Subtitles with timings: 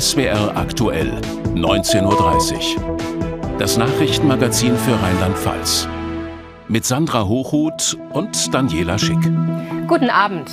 [0.00, 1.20] SWR aktuell,
[1.54, 3.58] 19.30 Uhr.
[3.60, 5.86] Das Nachrichtenmagazin für Rheinland-Pfalz.
[6.66, 9.22] Mit Sandra Hochhuth und Daniela Schick.
[9.86, 10.50] Guten Abend.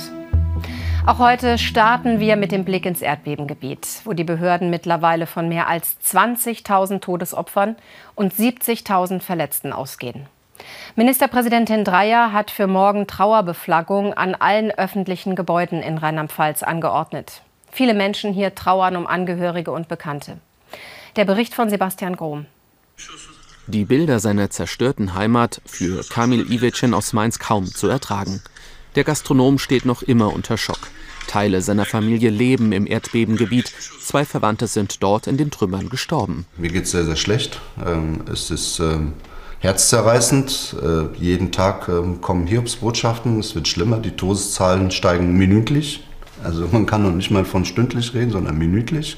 [1.06, 5.66] Auch heute starten wir mit dem Blick ins Erdbebengebiet, wo die Behörden mittlerweile von mehr
[5.66, 7.74] als 20.000 Todesopfern
[8.14, 10.26] und 70.000 Verletzten ausgehen.
[10.94, 17.42] Ministerpräsidentin Dreyer hat für morgen Trauerbeflaggung an allen öffentlichen Gebäuden in Rheinland-Pfalz angeordnet.
[17.74, 20.36] Viele Menschen hier trauern um Angehörige und Bekannte.
[21.16, 22.44] Der Bericht von Sebastian Grom.
[23.66, 28.42] Die Bilder seiner zerstörten Heimat für Kamil Iwetschen aus Mainz kaum zu ertragen.
[28.94, 30.80] Der Gastronom steht noch immer unter Schock.
[31.28, 33.72] Teile seiner Familie leben im Erdbebengebiet.
[34.02, 36.44] Zwei Verwandte sind dort in den Trümmern gestorben.
[36.58, 37.58] Mir geht es sehr, sehr schlecht.
[37.82, 39.14] Ähm, es ist ähm,
[39.60, 40.76] herzzerreißend.
[40.82, 43.40] Äh, jeden Tag ähm, kommen Hiobsbotschaften.
[43.40, 43.96] Es wird schlimmer.
[43.98, 46.04] Die Todeszahlen steigen minütlich.
[46.44, 49.16] Also man kann noch nicht mal von stündlich reden, sondern minütlich.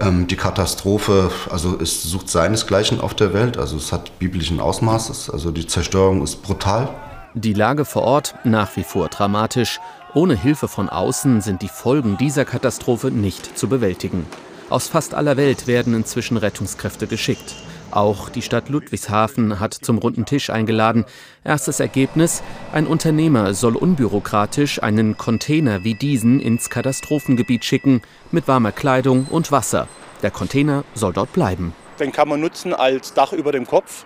[0.00, 3.58] Ähm, die Katastrophe, also es sucht seinesgleichen auf der Welt.
[3.58, 5.30] Also es hat biblischen Ausmaßes.
[5.30, 6.88] Also die Zerstörung ist brutal.
[7.34, 9.80] Die Lage vor Ort nach wie vor dramatisch.
[10.14, 14.26] Ohne Hilfe von außen sind die Folgen dieser Katastrophe nicht zu bewältigen.
[14.70, 17.54] Aus fast aller Welt werden inzwischen Rettungskräfte geschickt.
[17.90, 21.06] Auch die Stadt Ludwigshafen hat zum runden Tisch eingeladen.
[21.42, 28.72] Erstes Ergebnis, ein Unternehmer soll unbürokratisch einen Container wie diesen ins Katastrophengebiet schicken, mit warmer
[28.72, 29.88] Kleidung und Wasser.
[30.22, 31.72] Der Container soll dort bleiben.
[31.98, 34.04] Den kann man nutzen als Dach über dem Kopf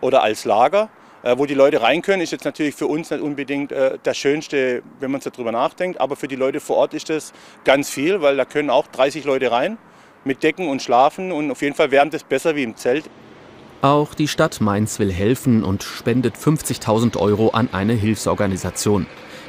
[0.00, 0.88] oder als Lager.
[1.22, 4.16] Äh, wo die Leute rein können, ist jetzt natürlich für uns nicht unbedingt äh, das
[4.16, 6.00] Schönste, wenn man darüber nachdenkt.
[6.00, 7.32] Aber für die Leute vor Ort ist das
[7.64, 9.78] ganz viel, weil da können auch 30 Leute rein
[10.24, 13.04] mit Decken und Schlafen und auf jeden Fall wärmt es besser wie im Zelt.
[13.82, 19.06] Auch die Stadt Mainz will helfen und spendet 50.000 Euro an eine Hilfsorganisation.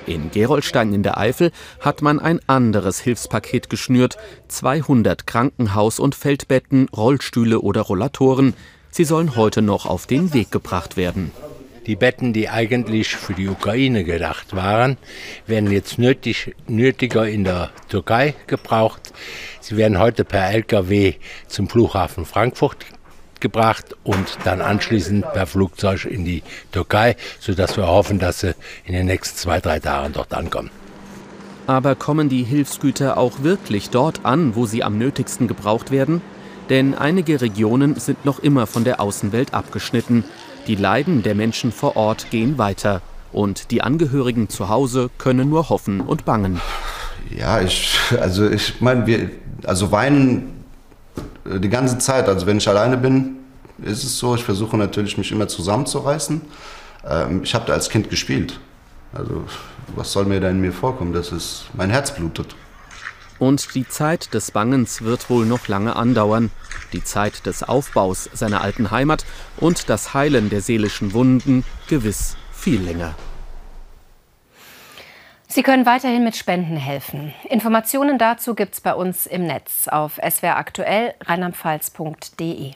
[0.07, 4.17] In Gerolstein in der Eifel hat man ein anderes Hilfspaket geschnürt.
[4.47, 8.53] 200 Krankenhaus- und Feldbetten, Rollstühle oder Rollatoren.
[8.89, 11.31] Sie sollen heute noch auf den Weg gebracht werden.
[11.87, 14.97] Die Betten, die eigentlich für die Ukraine gedacht waren,
[15.47, 19.13] werden jetzt nötig, nötiger in der Türkei gebraucht.
[19.61, 21.15] Sie werden heute per Lkw
[21.47, 22.85] zum Flughafen Frankfurt
[23.39, 28.53] gebracht und dann anschließend per Flugzeug in die Türkei, sodass wir hoffen, dass sie
[28.85, 30.69] in den nächsten zwei, drei Tagen dort ankommen.
[31.65, 36.21] Aber kommen die Hilfsgüter auch wirklich dort an, wo sie am nötigsten gebraucht werden?
[36.69, 40.23] Denn einige Regionen sind noch immer von der Außenwelt abgeschnitten.
[40.71, 43.01] Die Leiden der Menschen vor Ort gehen weiter.
[43.33, 46.61] Und die Angehörigen zu Hause können nur hoffen und bangen.
[47.29, 49.31] Ja, ich, also ich meine, wir,
[49.65, 50.63] also weinen
[51.43, 52.29] äh, die ganze Zeit.
[52.29, 53.39] Also wenn ich alleine bin,
[53.83, 54.33] ist es so.
[54.33, 56.39] Ich versuche natürlich, mich immer zusammenzureißen.
[57.05, 58.57] Ähm, ich habe da als Kind gespielt.
[59.11, 59.43] Also
[59.97, 61.11] was soll mir da in mir vorkommen?
[61.11, 62.55] Das ist, mein Herz blutet.
[63.41, 66.51] Und die Zeit des Bangens wird wohl noch lange andauern.
[66.93, 69.25] Die Zeit des Aufbaus seiner alten Heimat
[69.57, 73.15] und das Heilen der seelischen Wunden gewiss viel länger.
[75.47, 77.33] Sie können weiterhin mit Spenden helfen.
[77.49, 82.73] Informationen dazu gibt es bei uns im Netz auf swraktuell rheinlandpfalz.de.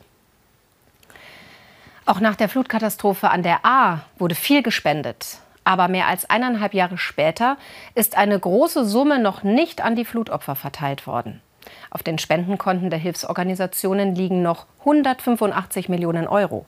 [2.08, 5.38] Auch nach der Flutkatastrophe an der A wurde viel gespendet.
[5.66, 7.58] Aber mehr als eineinhalb Jahre später
[7.96, 11.42] ist eine große Summe noch nicht an die Flutopfer verteilt worden.
[11.90, 16.66] Auf den Spendenkonten der Hilfsorganisationen liegen noch 185 Millionen Euro.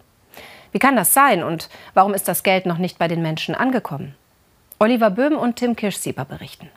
[0.71, 4.15] Wie kann das sein und warum ist das Geld noch nicht bei den Menschen angekommen?
[4.79, 6.69] Oliver Böhm und Tim Kirschsieber berichten.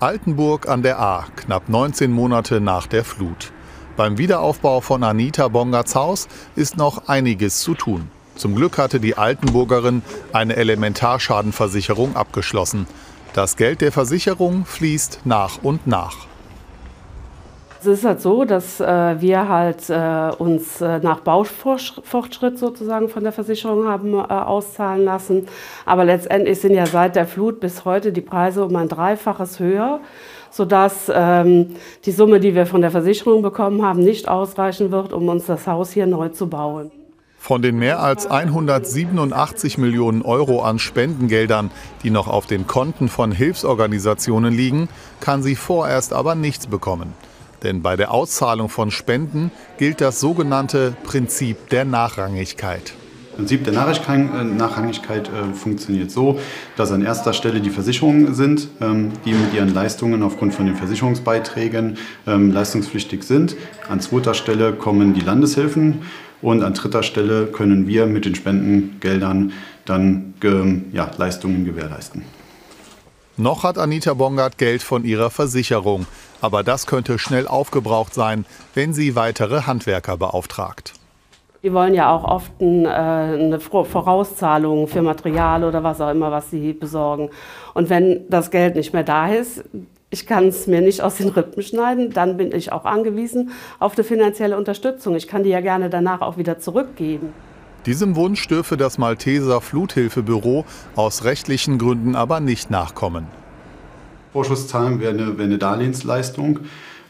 [0.00, 3.52] Altenburg an der A, knapp 19 Monate nach der Flut.
[3.96, 8.10] Beim Wiederaufbau von Anita Bongarts Haus ist noch einiges zu tun.
[8.36, 12.86] Zum Glück hatte die Altenburgerin eine Elementarschadenversicherung abgeschlossen.
[13.34, 16.26] Das Geld der Versicherung fließt nach und nach.
[17.80, 23.24] Es ist halt so, dass äh, wir halt äh, uns äh, nach Baufortschritt sozusagen von
[23.24, 25.48] der Versicherung haben äh, auszahlen lassen.
[25.84, 29.98] Aber letztendlich sind ja seit der Flut bis heute die Preise um ein Dreifaches höher,
[30.48, 31.74] sodass ähm,
[32.04, 35.66] die Summe, die wir von der Versicherung bekommen haben, nicht ausreichen wird, um uns das
[35.66, 36.92] Haus hier neu zu bauen.
[37.42, 41.72] Von den mehr als 187 Millionen Euro an Spendengeldern,
[42.04, 47.14] die noch auf den Konten von Hilfsorganisationen liegen, kann sie vorerst aber nichts bekommen.
[47.64, 52.94] Denn bei der Auszahlung von Spenden gilt das sogenannte Prinzip der Nachrangigkeit.
[53.32, 56.38] Das Prinzip der äh, Nachrangigkeit äh, funktioniert so,
[56.76, 60.76] dass an erster Stelle die Versicherungen sind, ähm, die mit ihren Leistungen aufgrund von den
[60.76, 63.56] Versicherungsbeiträgen ähm, leistungspflichtig sind.
[63.88, 66.02] An zweiter Stelle kommen die Landeshilfen
[66.42, 69.52] und an dritter Stelle können wir mit den Spendengeldern
[69.84, 70.34] dann
[70.92, 72.24] ja, Leistungen gewährleisten.
[73.36, 76.06] Noch hat Anita Bongard Geld von ihrer Versicherung.
[76.42, 78.44] Aber das könnte schnell aufgebraucht sein,
[78.74, 80.92] wenn sie weitere Handwerker beauftragt.
[81.62, 86.50] Die wollen ja auch oft äh, eine Vorauszahlung für Material oder was auch immer, was
[86.50, 87.30] sie besorgen.
[87.72, 89.64] Und wenn das Geld nicht mehr da ist,
[90.12, 93.94] ich kann es mir nicht aus den Rippen schneiden, dann bin ich auch angewiesen auf
[93.94, 95.16] eine finanzielle Unterstützung.
[95.16, 97.32] Ich kann die ja gerne danach auch wieder zurückgeben.
[97.86, 100.66] Diesem Wunsch dürfe das Malteser Fluthilfebüro
[100.96, 103.26] aus rechtlichen Gründen aber nicht nachkommen.
[104.34, 106.60] Vorschusszahlen wäre eine, wäre eine Darlehensleistung.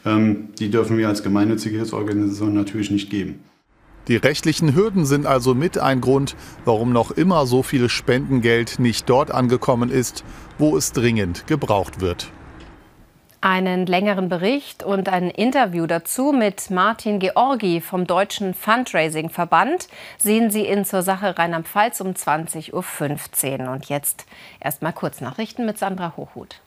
[0.05, 3.43] Ähm, die dürfen wir als gemeinnützige Hilfsorganisation natürlich nicht geben.
[4.07, 9.09] Die rechtlichen Hürden sind also mit ein Grund, warum noch immer so viel Spendengeld nicht
[9.09, 10.23] dort angekommen ist,
[10.57, 12.31] wo es dringend gebraucht wird.
[13.45, 20.65] Einen längeren Bericht und ein Interview dazu mit Martin Georgi vom Deutschen Fundraising-Verband sehen Sie
[20.65, 22.71] in zur Sache Rheinland-Pfalz um 20.15
[23.59, 23.73] Uhr.
[23.73, 24.25] Und jetzt
[24.61, 26.61] erstmal Kurznachrichten mit Sandra Hochhuth.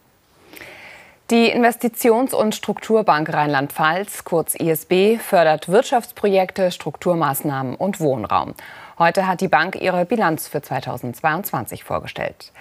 [1.30, 8.52] Die Investitions- und Strukturbank Rheinland-Pfalz, kurz ISB, fördert Wirtschaftsprojekte, Strukturmaßnahmen und Wohnraum.
[8.98, 12.52] Heute hat die Bank ihre Bilanz für 2022 vorgestellt.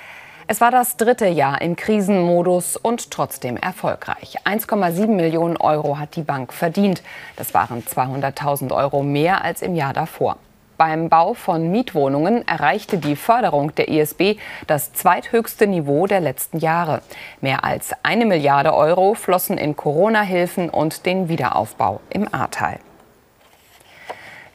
[0.48, 4.38] Es war das dritte Jahr im Krisenmodus und trotzdem erfolgreich.
[4.46, 7.02] 1,7 Millionen Euro hat die Bank verdient.
[7.36, 10.38] Das waren 200.000 Euro mehr als im Jahr davor.
[10.78, 14.38] Beim Bau von Mietwohnungen erreichte die Förderung der ISB
[14.68, 17.02] das zweithöchste Niveau der letzten Jahre.
[17.42, 22.78] Mehr als eine Milliarde Euro flossen in Corona-Hilfen und den Wiederaufbau im Ahrtal.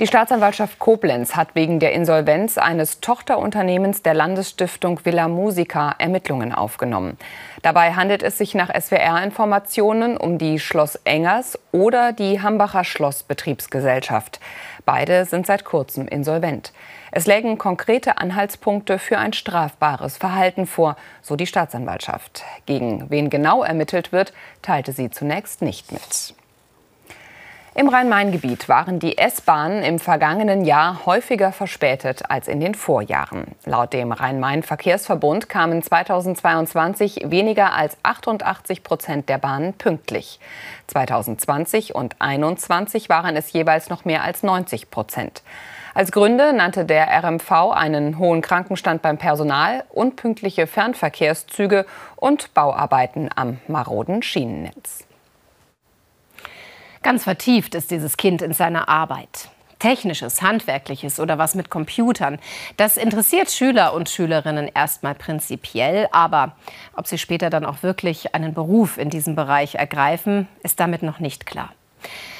[0.01, 7.19] Die Staatsanwaltschaft Koblenz hat wegen der Insolvenz eines Tochterunternehmens der Landesstiftung Villa Musica Ermittlungen aufgenommen.
[7.61, 14.41] Dabei handelt es sich nach SWR-Informationen um die Schloss Engers oder die Hambacher Schlossbetriebsgesellschaft.
[14.87, 16.73] Beide sind seit kurzem insolvent.
[17.13, 22.43] Es lägen konkrete Anhaltspunkte für ein strafbares Verhalten vor, so die Staatsanwaltschaft.
[22.65, 24.33] Gegen wen genau ermittelt wird,
[24.63, 26.35] teilte sie zunächst nicht mit.
[27.73, 33.45] Im Rhein-Main-Gebiet waren die S-Bahnen im vergangenen Jahr häufiger verspätet als in den Vorjahren.
[33.65, 40.41] Laut dem Rhein-Main-Verkehrsverbund kamen 2022 weniger als 88 Prozent der Bahnen pünktlich.
[40.89, 45.45] 2020 und 2021 waren es jeweils noch mehr als 90 Prozent.
[45.95, 53.59] Als Gründe nannte der RMV einen hohen Krankenstand beim Personal, unpünktliche Fernverkehrszüge und Bauarbeiten am
[53.69, 55.07] maroden Schienennetz.
[57.03, 59.49] Ganz vertieft ist dieses Kind in seiner Arbeit.
[59.79, 62.39] Technisches, Handwerkliches oder was mit Computern.
[62.77, 66.57] Das interessiert Schüler und Schülerinnen erstmal prinzipiell, aber
[66.95, 71.21] ob sie später dann auch wirklich einen Beruf in diesem Bereich ergreifen, ist damit noch
[71.21, 71.73] nicht klar.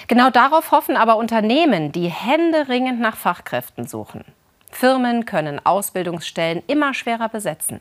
[0.09, 4.25] Genau darauf hoffen aber Unternehmen, die händeringend nach Fachkräften suchen.
[4.71, 7.81] Firmen können Ausbildungsstellen immer schwerer besetzen.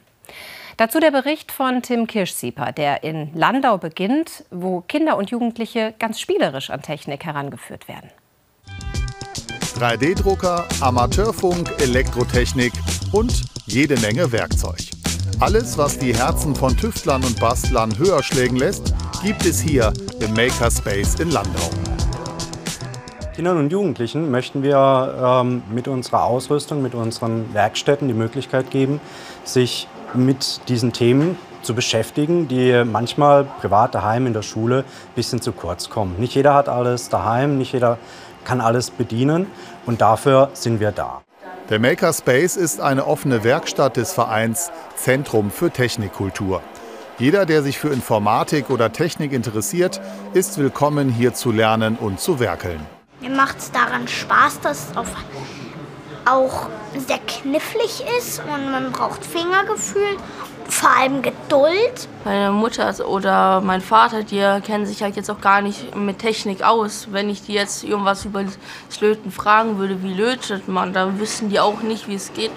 [0.80, 6.22] Dazu der Bericht von Tim Kirschsieper, der in Landau beginnt, wo Kinder und Jugendliche ganz
[6.22, 8.10] spielerisch an Technik herangeführt werden.
[9.78, 12.72] 3D-Drucker, Amateurfunk, Elektrotechnik
[13.12, 14.80] und jede Menge Werkzeug.
[15.42, 19.92] Alles, was die Herzen von Tüftlern und Bastlern höher schlägen lässt, gibt es hier
[20.22, 21.70] im Makerspace in Landau.
[23.36, 29.02] Kindern und Jugendlichen möchten wir ähm, mit unserer Ausrüstung, mit unseren Werkstätten die Möglichkeit geben,
[29.44, 35.42] sich mit diesen Themen zu beschäftigen, die manchmal privat daheim in der Schule ein bisschen
[35.42, 36.16] zu kurz kommen.
[36.18, 37.98] Nicht jeder hat alles daheim, nicht jeder
[38.46, 39.48] kann alles bedienen
[39.86, 41.22] und dafür sind wir da.
[41.70, 46.62] Der Makerspace ist eine offene Werkstatt des Vereins Zentrum für Technikkultur.
[47.20, 50.02] Jeder, der sich für Informatik oder Technik interessiert,
[50.34, 52.80] ist willkommen, hier zu lernen und zu werkeln.
[53.22, 55.14] Mir macht es daran Spaß, dass auf
[56.26, 60.18] auch sehr knifflig ist und man braucht Fingergefühl,
[60.70, 62.08] vor allem Geduld.
[62.26, 66.64] Meine Mutter oder mein Vater, die kennen sich halt jetzt auch gar nicht mit Technik
[66.64, 67.08] aus.
[67.12, 71.50] Wenn ich die jetzt irgendwas über das Löten fragen würde, wie lötet man, dann wissen
[71.50, 72.52] die auch nicht, wie es geht.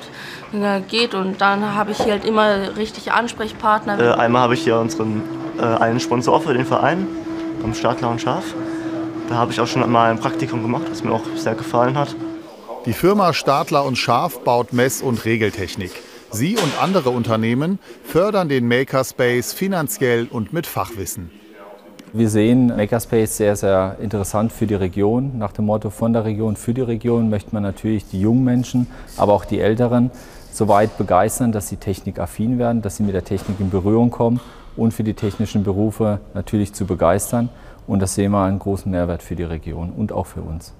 [0.88, 1.14] geht.
[1.14, 3.98] Und dann habe ich hier halt immer richtige Ansprechpartner.
[3.98, 5.22] Äh, einmal habe ich hier unseren
[5.58, 7.06] äh, einen Sponsor für den Verein,
[7.64, 8.44] am Stadler und Schaf.
[9.28, 12.14] Da habe ich auch schon mal ein Praktikum gemacht, was mir auch sehr gefallen hat.
[12.84, 15.92] Die Firma Stadler und Schaf baut Mess- und Regeltechnik.
[16.32, 21.30] Sie und andere Unternehmen fördern den Makerspace finanziell und mit Fachwissen.
[22.12, 25.38] Wir sehen Makerspace sehr, sehr interessant für die Region.
[25.38, 28.88] Nach dem Motto von der Region für die Region möchte man natürlich die jungen Menschen,
[29.16, 30.10] aber auch die Älteren
[30.50, 34.40] so weit begeistern, dass sie technikaffin werden, dass sie mit der Technik in Berührung kommen
[34.76, 37.48] und für die technischen Berufe natürlich zu begeistern.
[37.86, 40.74] Und das sehen wir einen großen Mehrwert für die Region und auch für uns.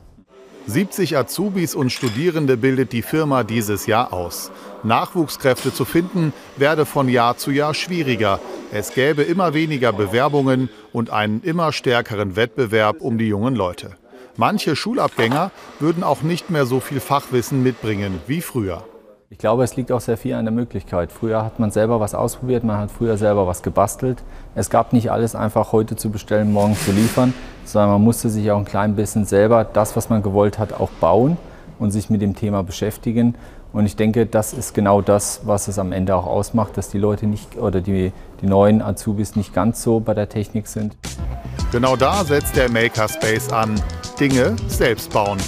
[0.66, 4.50] 70 Azubis und Studierende bildet die Firma dieses Jahr aus.
[4.84, 8.40] Nachwuchskräfte zu finden, werde von Jahr zu Jahr schwieriger.
[8.72, 13.96] Es gäbe immer weniger Bewerbungen und einen immer stärkeren Wettbewerb um die jungen Leute.
[14.36, 15.50] Manche Schulabgänger
[15.80, 18.84] würden auch nicht mehr so viel Fachwissen mitbringen wie früher.
[19.32, 21.10] Ich glaube, es liegt auch sehr viel an der Möglichkeit.
[21.10, 24.22] Früher hat man selber was ausprobiert, man hat früher selber was gebastelt.
[24.54, 27.32] Es gab nicht alles einfach heute zu bestellen, morgen zu liefern,
[27.64, 30.90] sondern man musste sich auch ein klein bisschen selber das, was man gewollt hat, auch
[31.00, 31.38] bauen
[31.78, 33.34] und sich mit dem Thema beschäftigen.
[33.72, 36.98] Und ich denke, das ist genau das, was es am Ende auch ausmacht, dass die
[36.98, 38.12] Leute nicht oder die,
[38.42, 40.94] die neuen Azubis nicht ganz so bei der Technik sind.
[41.70, 43.80] Genau da setzt der Makerspace an.
[44.20, 45.38] Dinge selbst bauen.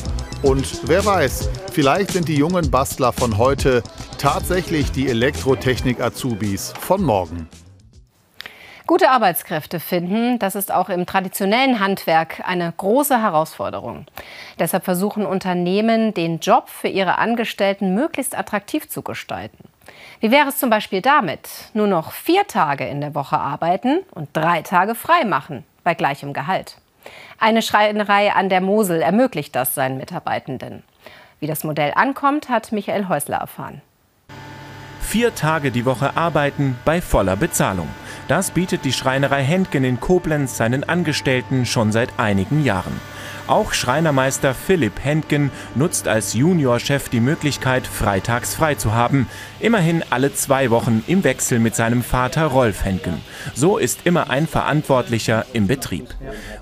[0.44, 3.82] Und wer weiß, vielleicht sind die jungen Bastler von heute
[4.18, 7.48] tatsächlich die Elektrotechnik-Azubis von morgen.
[8.86, 14.04] Gute Arbeitskräfte finden, das ist auch im traditionellen Handwerk eine große Herausforderung.
[14.58, 19.64] Deshalb versuchen Unternehmen, den Job für ihre Angestellten möglichst attraktiv zu gestalten.
[20.20, 24.28] Wie wäre es zum Beispiel damit, nur noch vier Tage in der Woche arbeiten und
[24.34, 26.76] drei Tage frei machen, bei gleichem Gehalt?
[27.44, 30.82] Eine Schreinerei an der Mosel ermöglicht das seinen Mitarbeitenden.
[31.40, 33.82] Wie das Modell ankommt, hat Michael Häusler erfahren.
[35.02, 37.88] Vier Tage die Woche arbeiten bei voller Bezahlung.
[38.28, 42.98] Das bietet die Schreinerei Händgen in Koblenz seinen Angestellten schon seit einigen Jahren.
[43.46, 49.28] Auch Schreinermeister Philipp Händgen nutzt als Juniorchef die Möglichkeit, freitags frei zu haben.
[49.64, 53.22] Immerhin alle zwei Wochen im Wechsel mit seinem Vater Rolf Händgen.
[53.54, 56.14] So ist immer ein Verantwortlicher im Betrieb.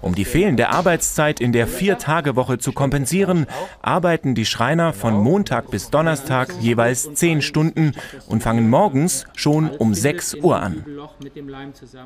[0.02, 3.46] Um die fehlende Arbeitszeit in der Vier-Tage-Woche zu kompensieren,
[3.80, 7.90] arbeiten die Schreiner von Montag bis Donnerstag jeweils zehn Stunden
[8.28, 10.86] und fangen morgens schon um 6 Uhr an.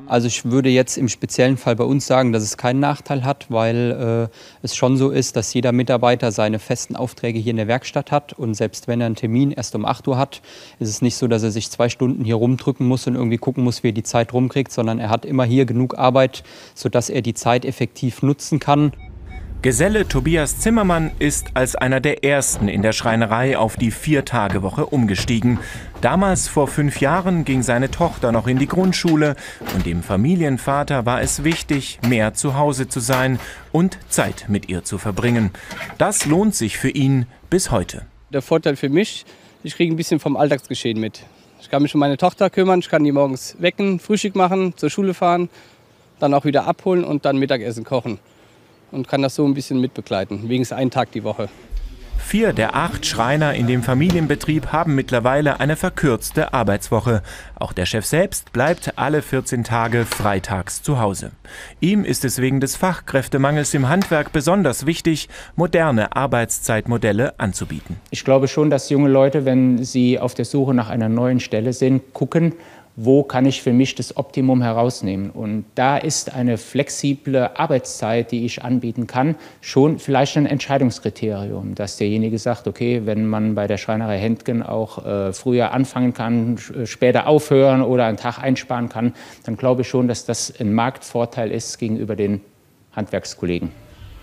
[0.07, 3.45] Also ich würde jetzt im speziellen Fall bei uns sagen, dass es keinen Nachteil hat,
[3.49, 7.67] weil äh, es schon so ist, dass jeder Mitarbeiter seine festen Aufträge hier in der
[7.67, 8.33] Werkstatt hat.
[8.33, 10.41] Und selbst wenn er einen Termin erst um 8 Uhr hat,
[10.87, 13.83] es nicht so, dass er sich zwei Stunden hier rumdrücken muss und irgendwie gucken muss,
[13.83, 16.43] wie er die Zeit rumkriegt, sondern er hat immer hier genug Arbeit,
[16.75, 18.91] sodass er die Zeit effektiv nutzen kann.
[19.63, 25.57] Geselle Tobias Zimmermann ist als einer der ersten in der Schreinerei auf die Vier-Tage-Woche umgestiegen.
[25.99, 29.35] Damals vor fünf Jahren ging seine Tochter noch in die Grundschule
[29.73, 33.39] und dem Familienvater war es wichtig, mehr zu Hause zu sein
[33.71, 35.49] und Zeit mit ihr zu verbringen.
[35.97, 38.05] Das lohnt sich für ihn bis heute.
[38.31, 39.25] Der Vorteil für mich,
[39.67, 41.23] ich kriege ein bisschen vom Alltagsgeschehen mit.
[41.59, 44.89] Ich kann mich um meine Tochter kümmern, ich kann die morgens wecken, Frühstück machen, zur
[44.89, 45.49] Schule fahren,
[46.19, 48.17] dann auch wieder abholen und dann Mittagessen kochen
[48.91, 51.49] und kann das so ein bisschen mitbegleiten, wenigstens einen Tag die Woche.
[52.17, 57.21] Vier der acht Schreiner in dem Familienbetrieb haben mittlerweile eine verkürzte Arbeitswoche.
[57.55, 61.31] Auch der Chef selbst bleibt alle 14 Tage freitags zu Hause.
[61.79, 67.95] Ihm ist es wegen des Fachkräftemangels im Handwerk besonders wichtig, moderne Arbeitszeitmodelle anzubieten.
[68.11, 71.71] Ich glaube schon, dass junge Leute, wenn sie auf der Suche nach einer neuen Stelle
[71.71, 72.53] sind, gucken,
[72.99, 75.29] wo kann ich für mich das Optimum herausnehmen.
[75.29, 81.97] Und da ist eine flexible Arbeitszeit, die ich anbieten kann, schon vielleicht ein Entscheidungskriterium, dass
[81.97, 87.27] derjenige sagt, okay, wenn man bei der Schreinerei Händgen auch äh, früher anfangen kann, später
[87.27, 89.13] aufhören oder einen Tag einsparen kann,
[89.45, 92.41] dann glaube ich schon, dass das ein Marktvorteil ist gegenüber den
[92.93, 93.71] Handwerkskollegen.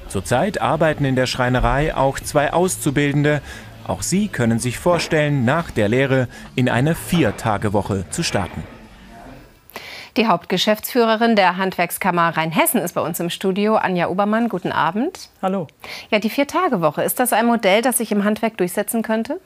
[0.08, 3.40] Zurzeit arbeiten in der Schreinerei auch zwei Auszubildende.
[3.86, 8.62] Auch sie können sich vorstellen, nach der Lehre in eine Vier-Tage-Woche zu starten.
[10.16, 14.48] Die Hauptgeschäftsführerin der Handwerkskammer Rheinhessen ist bei uns im Studio, Anja Obermann.
[14.48, 15.28] Guten Abend.
[15.42, 15.66] Hallo.
[16.10, 19.40] Ja, die Vier-Tage-Woche, ist das ein Modell, das sich im Handwerk durchsetzen könnte?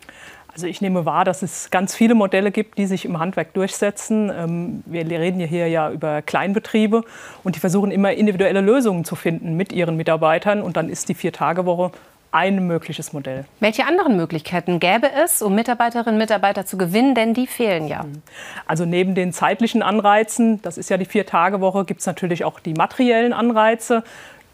[0.52, 4.30] Also ich nehme wahr, dass es ganz viele Modelle gibt, die sich im Handwerk durchsetzen.
[4.30, 7.02] Ähm, wir reden hier ja über Kleinbetriebe
[7.44, 10.60] und die versuchen immer individuelle Lösungen zu finden mit ihren Mitarbeitern.
[10.60, 11.92] Und dann ist die Vier-Tage-Woche
[12.38, 13.46] ein mögliches Modell.
[13.58, 17.16] Welche anderen Möglichkeiten gäbe es, um Mitarbeiterinnen und Mitarbeiter zu gewinnen?
[17.16, 18.04] Denn die fehlen ja.
[18.64, 22.74] Also neben den zeitlichen Anreizen, das ist ja die Vier-Tage-Woche, gibt es natürlich auch die
[22.74, 24.04] materiellen Anreize.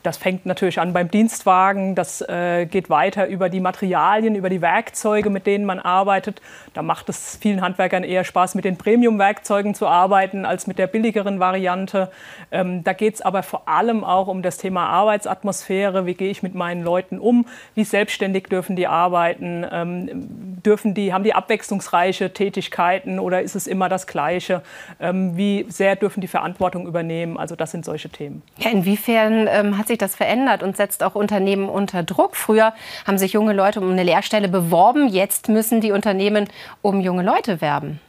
[0.04, 4.60] Das fängt natürlich an beim Dienstwagen, das äh, geht weiter über die Materialien, über die
[4.60, 6.42] Werkzeuge, mit denen man arbeitet.
[6.74, 10.88] Da macht es vielen Handwerkern eher Spaß, mit den Premium-Werkzeugen zu arbeiten, als mit der
[10.88, 12.10] billigeren Variante.
[12.52, 16.04] Ähm, da geht es aber vor allem auch um das Thema Arbeitsatmosphäre.
[16.04, 17.46] Wie gehe ich mit meinen Leuten um?
[17.74, 19.64] Wie selbstständig dürfen die arbeiten?
[19.72, 24.62] Ähm, dürfen die, haben die abwechslungsreiche Tätigkeiten oder ist es immer das Gleiche?
[25.00, 27.36] Ähm, wie sehr dürfen die Verantwortung übernehmen?
[27.36, 28.42] Also das sind solche Themen.
[28.58, 32.36] Ja, inwiefern ähm, hat sich das verändert und setzt auch Unternehmen unter Druck?
[32.36, 32.74] Früher
[33.06, 36.48] haben sich junge Leute um eine Lehrstelle beworben, jetzt müssen die Unternehmen
[36.82, 38.00] um junge Leute werben.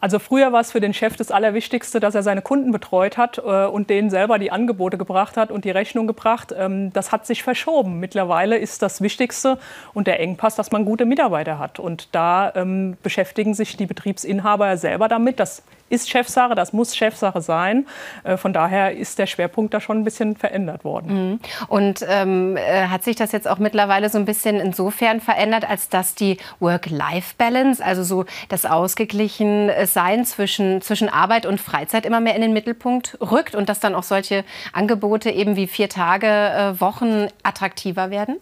[0.00, 3.36] Also früher war es für den Chef das Allerwichtigste, dass er seine Kunden betreut hat
[3.36, 6.54] äh, und denen selber die Angebote gebracht hat und die Rechnung gebracht.
[6.56, 8.00] Ähm, das hat sich verschoben.
[8.00, 9.58] Mittlerweile ist das Wichtigste
[9.92, 11.78] und der Engpass, dass man gute Mitarbeiter hat.
[11.78, 15.38] Und da ähm, beschäftigen sich die Betriebsinhaber selber damit.
[15.38, 17.86] Das ist Chefsache, das muss Chefsache sein.
[18.24, 21.30] Äh, von daher ist der Schwerpunkt da schon ein bisschen verändert worden.
[21.30, 21.40] Mhm.
[21.68, 25.88] Und ähm, äh, hat sich das jetzt auch mittlerweile so ein bisschen insofern verändert, als
[25.88, 32.34] dass die Work-Life-Balance, also so das ausgeglichen Sein zwischen, zwischen Arbeit und Freizeit immer mehr
[32.34, 36.80] in den Mittelpunkt rückt und dass dann auch solche Angebote eben wie vier Tage äh,
[36.80, 38.36] Wochen attraktiver werden?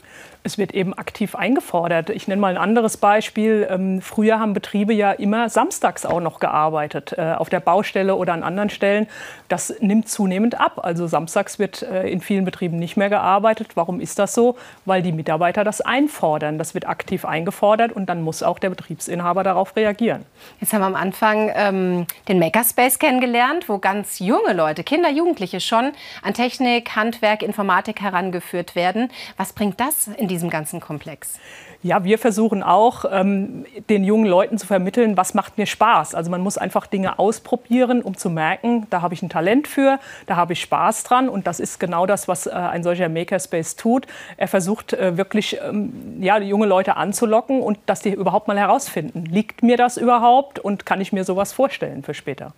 [0.48, 2.08] Es wird eben aktiv eingefordert.
[2.08, 3.68] Ich nenne mal ein anderes Beispiel.
[3.70, 8.32] Ähm, früher haben Betriebe ja immer samstags auch noch gearbeitet, äh, auf der Baustelle oder
[8.32, 9.06] an anderen Stellen.
[9.48, 10.80] Das nimmt zunehmend ab.
[10.82, 13.72] Also samstags wird äh, in vielen Betrieben nicht mehr gearbeitet.
[13.74, 14.56] Warum ist das so?
[14.86, 16.56] Weil die Mitarbeiter das einfordern.
[16.56, 20.24] Das wird aktiv eingefordert und dann muss auch der Betriebsinhaber darauf reagieren.
[20.60, 25.60] Jetzt haben wir am Anfang ähm, den Makerspace kennengelernt, wo ganz junge Leute, Kinder, Jugendliche
[25.60, 29.10] schon an Technik, Handwerk, Informatik herangeführt werden.
[29.36, 31.38] Was bringt das in diesem ganzen Komplex?
[31.82, 36.14] Ja, wir versuchen auch, ähm, den jungen Leuten zu vermitteln, was macht mir Spaß.
[36.14, 40.00] Also man muss einfach Dinge ausprobieren, um zu merken, da habe ich ein Talent für,
[40.26, 41.28] da habe ich Spaß dran.
[41.28, 44.06] Und das ist genau das, was äh, ein solcher Makerspace tut.
[44.36, 49.24] Er versucht äh, wirklich, ähm, ja, junge Leute anzulocken und dass die überhaupt mal herausfinden,
[49.26, 52.54] liegt mir das überhaupt und kann ich mir sowas vorstellen für später.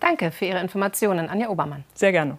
[0.00, 1.84] Danke für Ihre Informationen, Anja Obermann.
[1.94, 2.38] Sehr gerne.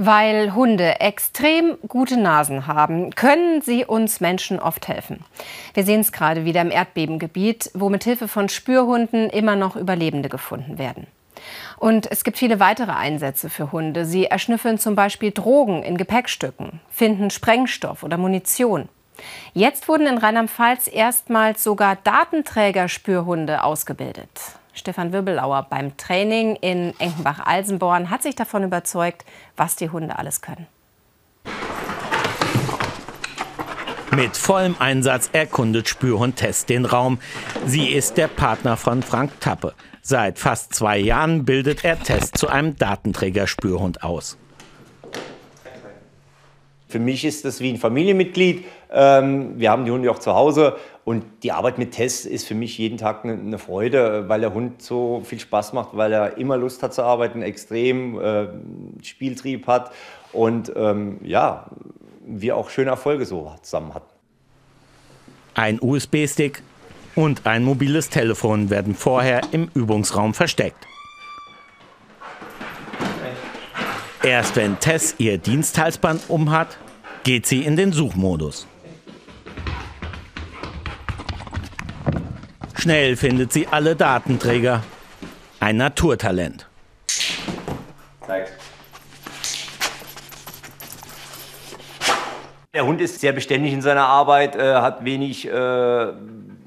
[0.00, 5.24] Weil Hunde extrem gute Nasen haben, können sie uns Menschen oft helfen.
[5.74, 10.28] Wir sehen es gerade wieder im Erdbebengebiet, wo mit Hilfe von Spürhunden immer noch Überlebende
[10.28, 11.08] gefunden werden.
[11.78, 14.04] Und es gibt viele weitere Einsätze für Hunde.
[14.04, 18.88] Sie erschnüffeln zum Beispiel Drogen in Gepäckstücken, finden Sprengstoff oder Munition.
[19.52, 24.30] Jetzt wurden in Rheinland-Pfalz erstmals sogar Datenträgerspürhunde ausgebildet.
[24.78, 29.24] Stefan Wirbelauer beim Training in Enkenbach-Alsenborn hat sich davon überzeugt,
[29.56, 30.66] was die Hunde alles können.
[34.12, 37.18] Mit vollem Einsatz erkundet Spürhund Test den Raum.
[37.66, 39.74] Sie ist der Partner von Frank Tappe.
[40.00, 44.38] Seit fast zwei Jahren bildet er Test zu einem Datenträger-Spürhund aus.
[46.88, 48.64] Für mich ist das wie ein Familienmitglied.
[48.90, 52.54] Ähm, wir haben die Hunde auch zu Hause und die Arbeit mit Tess ist für
[52.54, 56.56] mich jeden Tag eine Freude, weil der Hund so viel Spaß macht, weil er immer
[56.56, 58.48] Lust hat zu arbeiten, extrem äh,
[59.02, 59.92] Spieltrieb hat
[60.32, 61.70] und ähm, ja,
[62.26, 64.12] wir auch schöne Erfolge so zusammen hatten.
[65.54, 66.62] Ein USB-Stick
[67.14, 70.86] und ein mobiles Telefon werden vorher im Übungsraum versteckt.
[74.28, 76.76] Erst wenn Tess ihr Diensthalsband umhat,
[77.24, 78.66] geht sie in den Suchmodus.
[82.74, 84.84] Schnell findet sie alle Datenträger.
[85.60, 86.68] Ein Naturtalent.
[92.74, 96.12] Der Hund ist sehr beständig in seiner Arbeit, äh, hat wenig äh,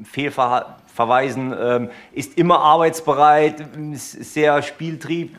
[0.03, 5.37] Fehlverweisen, äh, ist immer arbeitsbereit, ist sehr Spieltrieb,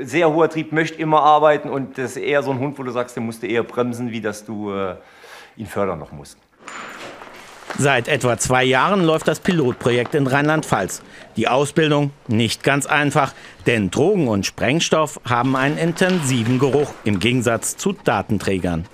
[0.00, 2.90] sehr hoher Trieb, möchte immer arbeiten und das ist eher so ein Hund, wo du
[2.90, 4.96] sagst, der musste eher bremsen, wie dass du äh,
[5.56, 6.38] ihn fördern noch musst.
[7.78, 11.02] Seit etwa zwei Jahren läuft das Pilotprojekt in Rheinland-Pfalz.
[11.36, 13.32] Die Ausbildung nicht ganz einfach,
[13.66, 18.86] denn Drogen und Sprengstoff haben einen intensiven Geruch im Gegensatz zu Datenträgern.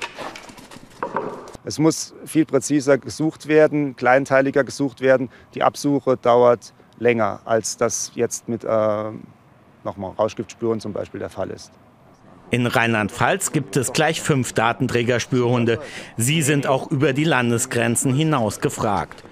[1.64, 5.28] Es muss viel präziser gesucht werden, kleinteiliger gesucht werden.
[5.54, 9.10] Die Absuche dauert länger, als das jetzt mit äh,
[9.84, 11.72] nochmal Rauschgiftspuren zum Beispiel der Fall ist.
[12.50, 15.80] In Rheinland-Pfalz gibt es gleich fünf Datenträgerspürhunde.
[16.16, 19.22] Sie sind auch über die Landesgrenzen hinaus gefragt.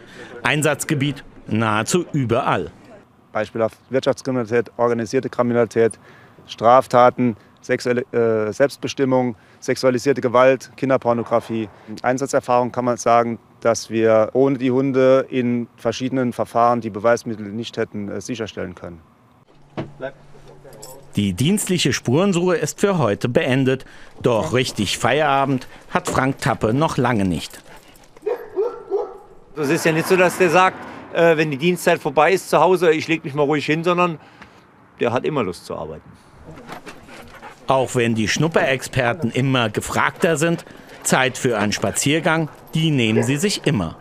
[0.42, 2.70] Einsatzgebiet nahezu überall.
[3.32, 5.98] Beispiel auf Wirtschaftskriminalität, organisierte Kriminalität,
[6.46, 11.68] Straftaten, sexuelle äh, Selbstbestimmung, sexualisierte Gewalt, Kinderpornografie.
[12.02, 17.76] Einsatzerfahrung kann man sagen, dass wir ohne die Hunde in verschiedenen Verfahren die Beweismittel nicht
[17.76, 19.00] hätten äh, sicherstellen können.
[19.98, 20.14] Bleib.
[21.16, 23.86] Die dienstliche Spurensuche ist für heute beendet.
[24.22, 27.58] Doch richtig Feierabend hat Frank Tappe noch lange nicht.
[29.56, 30.76] Es ist ja nicht so, dass der sagt,
[31.14, 34.18] äh, wenn die Dienstzeit vorbei ist zu Hause, ich lege mich mal ruhig hin, sondern
[35.00, 36.10] der hat immer Lust zu arbeiten.
[37.66, 40.66] Auch wenn die Schnupperexperten immer gefragter sind,
[41.02, 43.96] Zeit für einen Spaziergang, die nehmen sie sich immer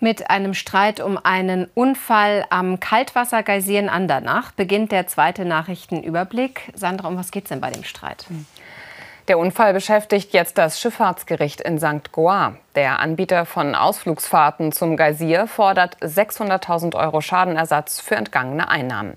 [0.00, 6.72] mit einem Streit um einen Unfall am Kaltwassergeysir in Andernach beginnt der zweite Nachrichtenüberblick.
[6.74, 8.26] Sandra, um was geht es denn bei dem Streit?
[9.28, 12.10] Der Unfall beschäftigt jetzt das Schifffahrtsgericht in St.
[12.10, 12.56] Goar.
[12.74, 19.16] Der Anbieter von Ausflugsfahrten zum Geysir fordert 600.000 Euro Schadenersatz für entgangene Einnahmen.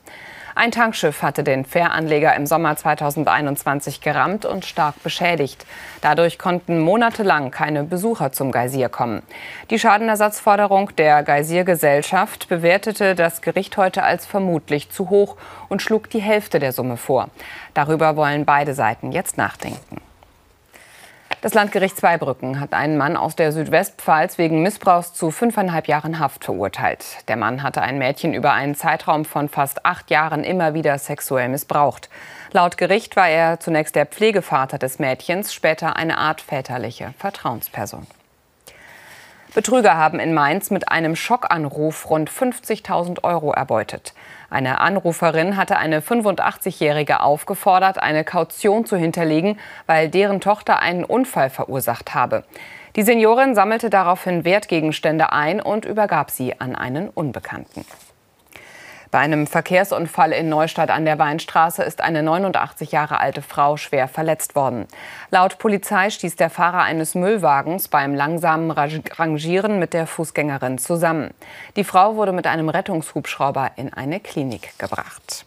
[0.55, 5.65] Ein Tankschiff hatte den Fähranleger im Sommer 2021 gerammt und stark beschädigt.
[6.01, 9.23] Dadurch konnten monatelang keine Besucher zum Geysir kommen.
[9.71, 15.37] Die Schadenersatzforderung der Geysir-Gesellschaft bewertete das Gericht heute als vermutlich zu hoch
[15.69, 17.29] und schlug die Hälfte der Summe vor.
[17.73, 20.01] Darüber wollen beide Seiten jetzt nachdenken.
[21.43, 26.45] Das Landgericht Zweibrücken hat einen Mann aus der Südwestpfalz wegen Missbrauchs zu fünfeinhalb Jahren Haft
[26.45, 27.03] verurteilt.
[27.27, 31.49] Der Mann hatte ein Mädchen über einen Zeitraum von fast acht Jahren immer wieder sexuell
[31.49, 32.10] missbraucht.
[32.53, 38.08] Laut Gericht war er zunächst der Pflegevater des Mädchens, später eine Art väterliche Vertrauensperson.
[39.53, 44.13] Betrüger haben in Mainz mit einem Schockanruf rund 50.000 Euro erbeutet.
[44.53, 51.49] Eine Anruferin hatte eine 85-Jährige aufgefordert, eine Kaution zu hinterlegen, weil deren Tochter einen Unfall
[51.49, 52.43] verursacht habe.
[52.95, 57.83] Die Seniorin sammelte daraufhin Wertgegenstände ein und übergab sie an einen Unbekannten.
[59.13, 64.08] Bei einem Verkehrsunfall in Neustadt an der Weinstraße ist eine 89 Jahre alte Frau schwer
[64.08, 64.88] verletzt worden.
[65.30, 71.30] Laut Polizei stieß der Fahrer eines Müllwagens beim langsamen Rangieren mit der Fußgängerin zusammen.
[71.76, 75.45] Die Frau wurde mit einem Rettungshubschrauber in eine Klinik gebracht.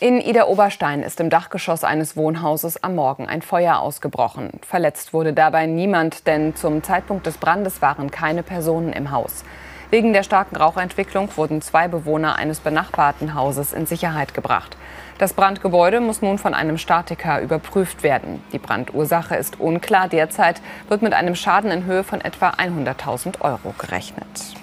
[0.00, 4.58] In Ida-Oberstein ist im Dachgeschoss eines Wohnhauses am Morgen ein Feuer ausgebrochen.
[4.66, 9.44] Verletzt wurde dabei niemand, denn zum Zeitpunkt des Brandes waren keine Personen im Haus.
[9.90, 14.76] Wegen der starken Rauchentwicklung wurden zwei Bewohner eines benachbarten Hauses in Sicherheit gebracht.
[15.18, 18.42] Das Brandgebäude muss nun von einem Statiker überprüft werden.
[18.52, 20.08] Die Brandursache ist unklar.
[20.08, 24.56] Derzeit wird mit einem Schaden in Höhe von etwa 100.000 Euro gerechnet.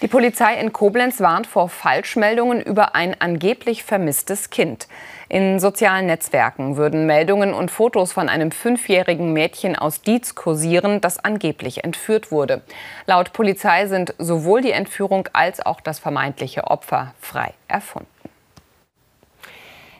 [0.00, 4.86] Die Polizei in Koblenz warnt vor Falschmeldungen über ein angeblich vermisstes Kind.
[5.30, 11.22] In sozialen Netzwerken würden Meldungen und Fotos von einem fünfjährigen Mädchen aus Dietz kursieren, das
[11.22, 12.62] angeblich entführt wurde.
[13.04, 18.08] Laut Polizei sind sowohl die Entführung als auch das vermeintliche Opfer frei erfunden.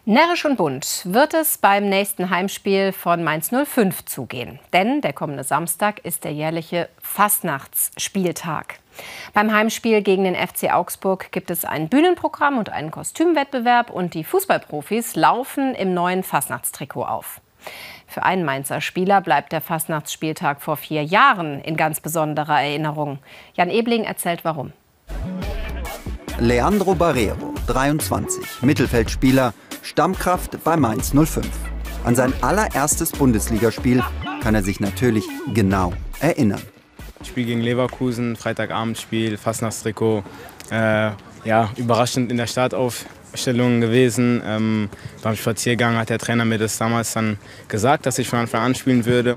[0.06, 4.58] Närrisch und bunt wird es beim nächsten Heimspiel von Mainz 05 zugehen.
[4.72, 8.78] Denn der kommende Samstag ist der jährliche Fastnachtsspieltag.
[9.34, 14.24] Beim Heimspiel gegen den FC Augsburg gibt es ein Bühnenprogramm und einen Kostümwettbewerb und die
[14.24, 17.40] Fußballprofis laufen im neuen Fastnachtstrikot auf.
[18.06, 23.18] Für einen Mainzer Spieler bleibt der Fastnachtsspieltag vor vier Jahren in ganz besonderer Erinnerung.
[23.54, 24.72] Jan Ebling erzählt warum.
[26.38, 31.46] Leandro Barrero, 23, Mittelfeldspieler, Stammkraft bei Mainz 05.
[32.04, 34.02] An sein allererstes Bundesligaspiel
[34.40, 36.62] kann er sich natürlich genau erinnern.
[37.24, 40.22] Spiel gegen Leverkusen, Freitagabendspiel, Fastnachtstrikot.
[40.70, 41.10] Äh,
[41.44, 44.42] ja, überraschend in der Startaufstellung gewesen.
[44.44, 44.88] Ähm,
[45.22, 48.74] beim Spaziergang hat der Trainer mir das damals dann gesagt, dass ich von Anfang an
[48.74, 49.36] spielen würde.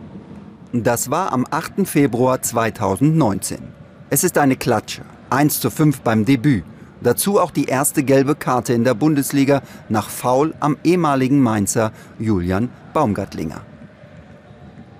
[0.73, 1.85] Das war am 8.
[1.87, 3.59] Februar 2019.
[4.09, 5.01] Es ist eine Klatsche.
[5.29, 6.63] 1 zu 5 beim Debüt.
[7.01, 12.69] Dazu auch die erste gelbe Karte in der Bundesliga nach Foul am ehemaligen Mainzer Julian
[12.93, 13.61] Baumgartlinger.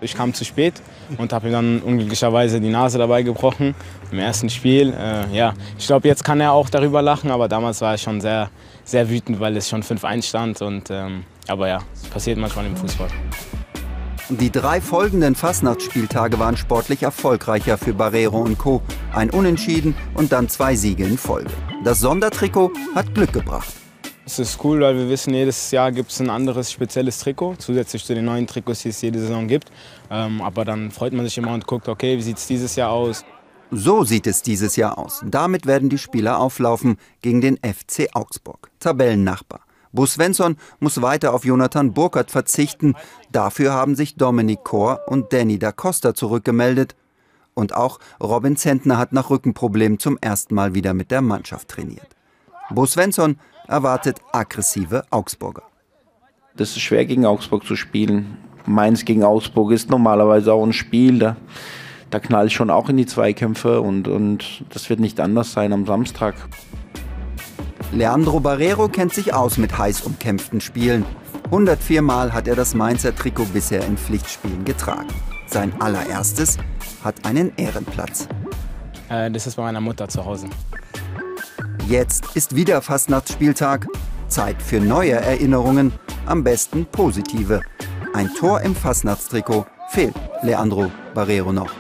[0.04, 0.74] Ich kam zu spät
[1.20, 3.76] und habe ihm dann unglücklicherweise die Nase dabei gebrochen
[4.12, 4.94] im ersten Spiel.
[4.94, 8.20] Äh, ja, ich glaube, jetzt kann er auch darüber lachen, aber damals war ich schon
[8.20, 8.50] sehr,
[8.84, 10.62] sehr wütend, weil es schon 5-1 stand.
[10.64, 13.10] Und, ähm, aber ja, es passiert manchmal im Fußball.
[14.30, 18.82] Die drei folgenden Fastnachtsspieltage waren sportlich erfolgreicher für Barrero und Co.
[19.14, 21.52] Ein Unentschieden und dann zwei Siege in Folge.
[21.84, 23.81] Das Sondertrikot hat Glück gebracht.
[24.32, 28.06] Es ist cool, weil wir wissen, jedes Jahr gibt es ein anderes spezielles Trikot, zusätzlich
[28.06, 29.70] zu den neuen Trikots, die es jede Saison gibt.
[30.10, 32.92] Ähm, aber dann freut man sich immer und guckt, okay, wie sieht es dieses Jahr
[32.92, 33.26] aus?
[33.72, 35.22] So sieht es dieses Jahr aus.
[35.26, 39.60] Damit werden die Spieler auflaufen gegen den FC Augsburg, Tabellennachbar.
[39.92, 42.96] Bo Svensson muss weiter auf Jonathan Burkhardt verzichten.
[43.34, 46.96] Dafür haben sich Dominik Kor und Danny da Costa zurückgemeldet.
[47.54, 52.16] Und auch Robin Zentner hat nach Rückenproblemen zum ersten Mal wieder mit der Mannschaft trainiert.
[52.70, 53.38] Bo Svensson
[53.72, 55.64] erwartet aggressive Augsburger.
[56.58, 58.38] Das ist schwer gegen Augsburg zu spielen.
[58.66, 61.20] Mainz gegen Augsburg ist normalerweise auch ein Spiel.
[61.20, 61.38] Da,
[62.10, 65.72] da knall ich schon auch in die Zweikämpfe und, und das wird nicht anders sein
[65.74, 66.36] am Samstag.
[67.94, 71.06] Leandro Barrero kennt sich aus mit heiß umkämpften Spielen.
[71.46, 75.08] 104 Mal hat er das Mainzer Trikot bisher in Pflichtspielen getragen.
[75.48, 76.58] Sein allererstes
[77.04, 78.28] hat einen Ehrenplatz.
[79.10, 80.48] Äh, das ist bei meiner Mutter zu Hause.
[81.88, 83.88] Jetzt ist wieder Fastnachtsspieltag.
[84.28, 85.92] Zeit für neue Erinnerungen,
[86.26, 87.62] am besten positive.
[88.14, 91.72] Ein Tor im Fastnachtstrikot fehlt Leandro Barrero noch.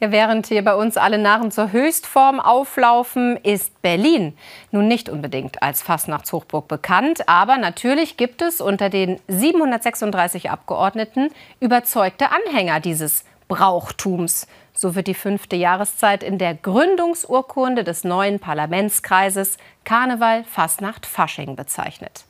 [0.00, 4.36] Ja, während hier bei uns alle Narren zur Höchstform auflaufen, ist Berlin
[4.70, 7.28] nun nicht unbedingt als Fastnachtshochburg bekannt.
[7.28, 11.28] Aber natürlich gibt es unter den 736 Abgeordneten
[11.60, 14.46] überzeugte Anhänger dieses Brauchtums.
[14.72, 22.26] So wird die fünfte Jahreszeit in der Gründungsurkunde des neuen Parlamentskreises Karneval, Fastnacht, Fasching bezeichnet.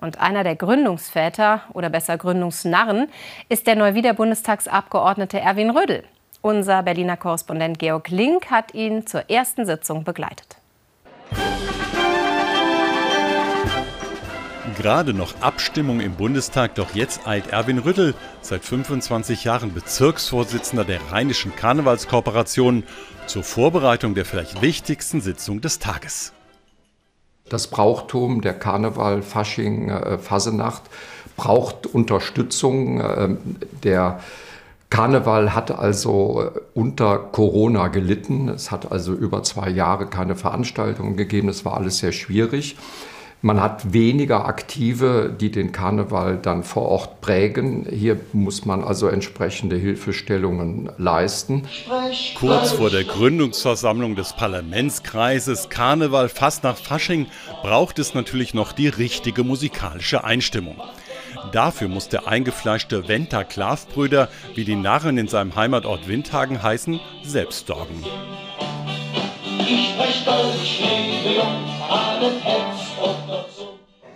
[0.00, 3.08] Und einer der Gründungsväter oder besser Gründungsnarren
[3.50, 6.04] ist der Neuwieder-Bundestagsabgeordnete Erwin Rödel.
[6.40, 10.56] Unser Berliner Korrespondent Georg Link hat ihn zur ersten Sitzung begleitet.
[14.82, 20.98] Gerade noch Abstimmung im Bundestag, doch jetzt eilt Erwin Rüttel, seit 25 Jahren Bezirksvorsitzender der
[21.12, 22.82] Rheinischen Karnevalskooperation,
[23.28, 26.32] zur Vorbereitung der vielleicht wichtigsten Sitzung des Tages.
[27.48, 30.82] Das Brauchtum der Karneval, Fasching, äh, Fasenacht
[31.36, 33.00] braucht Unterstützung.
[33.00, 33.36] Äh,
[33.84, 34.18] der
[34.90, 38.48] Karneval hat also äh, unter Corona gelitten.
[38.48, 41.48] Es hat also über zwei Jahre keine Veranstaltungen gegeben.
[41.48, 42.76] Es war alles sehr schwierig.
[43.44, 47.84] Man hat weniger Aktive, die den Karneval dann vor Ort prägen.
[47.90, 51.66] Hier muss man also entsprechende Hilfestellungen leisten.
[52.36, 57.26] Kurz vor der Gründungsversammlung des Parlamentskreises Karneval fast nach Fasching
[57.62, 60.76] braucht es natürlich noch die richtige musikalische Einstimmung.
[61.50, 67.66] Dafür muss der eingefleischte Venter Klavbrüder, wie die Narren in seinem Heimatort Windhagen heißen, selbst
[67.66, 68.04] sorgen.
[69.58, 72.32] Ich spreche Deutsch, liebe Jung, alle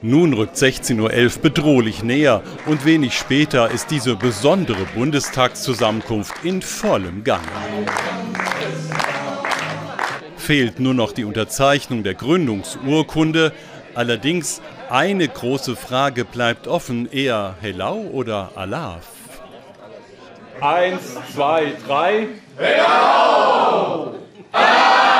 [0.02, 7.24] nun rückt 16.11 Uhr bedrohlich näher und wenig später ist diese besondere Bundestagszusammenkunft in vollem
[7.24, 7.42] Gang.
[10.36, 13.52] Fehlt nur noch die Unterzeichnung der Gründungsurkunde.
[13.96, 19.08] Allerdings eine große Frage bleibt offen, eher Hellau oder Alaf?
[20.60, 22.28] Eins, zwei, drei.
[22.56, 24.14] Hellau!
[24.52, 25.15] Alaf!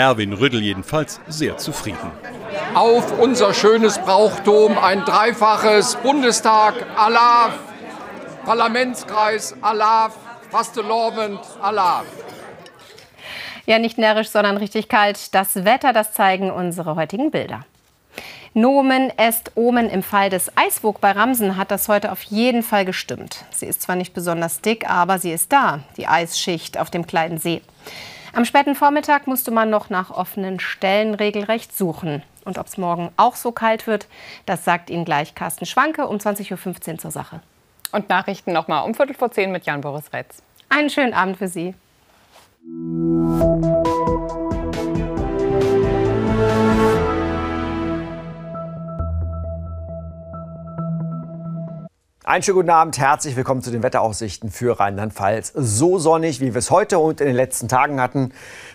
[0.00, 2.10] Erwin Rüttel jedenfalls sehr zufrieden
[2.74, 7.50] auf unser schönes Brauchtum, ein dreifaches Bundestag, Allah,
[8.44, 10.10] Parlamentskreis, Allah,
[10.50, 12.04] Fastelovend, Allah.
[13.66, 15.34] Ja, nicht närrisch, sondern richtig kalt.
[15.34, 17.64] Das Wetter, das zeigen unsere heutigen Bilder.
[18.52, 22.84] Nomen est Omen im Fall des Eisburg bei Ramsen hat das heute auf jeden Fall
[22.84, 23.44] gestimmt.
[23.52, 27.38] Sie ist zwar nicht besonders dick, aber sie ist da, die Eisschicht auf dem kleinen
[27.38, 27.62] See.
[28.32, 32.22] Am späten Vormittag musste man noch nach offenen Stellen regelrecht suchen.
[32.44, 34.06] Und ob es morgen auch so kalt wird,
[34.46, 37.40] das sagt Ihnen gleich Carsten Schwanke um 20.15 Uhr zur Sache.
[37.92, 40.42] Und Nachrichten nochmal um Viertel vor zehn mit Jan-Boris Retz.
[40.68, 41.74] Einen schönen Abend für Sie.
[52.30, 55.52] Einen schönen guten Abend, herzlich willkommen zu den Wetteraussichten für Rheinland-Pfalz.
[55.56, 58.30] So sonnig, wie wir es heute und in den letzten Tagen hatten,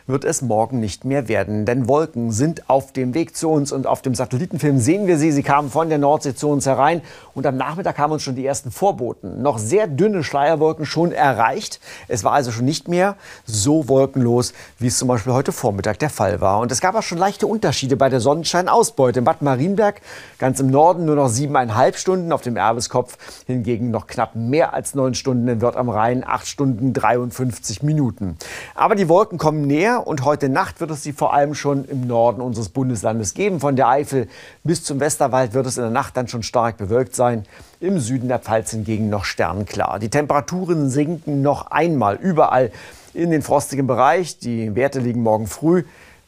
[0.08, 1.66] wird es morgen nicht mehr werden.
[1.66, 5.32] Denn Wolken sind auf dem Weg zu uns und auf dem Satellitenfilm sehen wir sie.
[5.32, 7.02] Sie kamen von der Nordsee zu uns herein
[7.34, 9.42] und am Nachmittag haben uns schon die ersten Vorboten.
[9.42, 11.80] Noch sehr dünne Schleierwolken schon erreicht.
[12.08, 13.16] Es war also schon nicht mehr
[13.46, 16.60] so wolkenlos, wie es zum Beispiel heute Vormittag der Fall war.
[16.60, 19.20] Und es gab auch schon leichte Unterschiede bei der Sonnenscheinausbeute.
[19.20, 20.02] In Bad Marienberg
[20.38, 24.94] ganz im Norden nur noch siebeneinhalb Stunden, auf dem Erbeskopf hingegen noch knapp mehr als
[24.94, 28.38] neun Stunden in Wörth am Rhein, acht Stunden 53 Minuten.
[28.76, 32.08] Aber die Wolken kommen näher und heute Nacht wird es sie vor allem schon im
[32.08, 33.60] Norden unseres Bundeslandes geben.
[33.60, 34.28] Von der Eifel
[34.64, 37.46] bis zum Westerwald wird es in der Nacht dann schon stark bewölkt sein.
[37.80, 40.00] Im Süden der Pfalz hingegen noch sternklar.
[40.00, 42.72] Die Temperaturen sinken noch einmal überall
[43.14, 44.40] in den frostigen Bereich.
[44.40, 45.84] Die Werte liegen morgen früh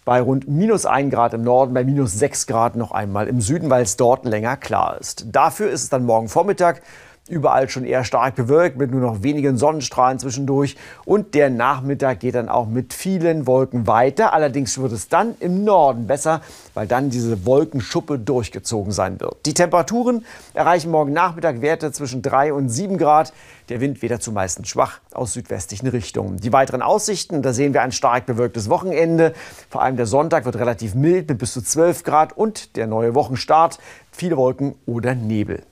[0.06, 3.70] bei rund minus 1 Grad im Norden, bei minus 6 Grad noch einmal im Süden,
[3.70, 5.26] weil es dort länger klar ist.
[5.32, 6.82] Dafür ist es dann morgen Vormittag
[7.30, 10.78] Überall schon eher stark bewölkt mit nur noch wenigen Sonnenstrahlen zwischendurch.
[11.04, 14.34] Und der Nachmittag geht dann auch mit vielen Wolken weiter.
[14.34, 16.42] Allerdings wird es dann im Norden besser,
[16.74, 19.46] weil dann diese Wolkenschuppe durchgezogen sein wird.
[19.46, 23.34] Die Temperaturen erreichen morgen Nachmittag Werte zwischen 3 und 7 Grad.
[23.70, 26.38] Der Wind weht dazu meistens schwach aus südwestlichen Richtungen.
[26.38, 29.34] Die weiteren Aussichten, da sehen wir ein stark bewölktes Wochenende.
[29.70, 33.16] Vor allem der Sonntag wird relativ mild mit bis zu 12 Grad und der neue
[33.16, 33.80] Wochenstart
[34.12, 35.64] viele Wolken oder Nebel.